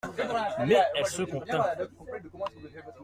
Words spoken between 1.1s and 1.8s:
contint.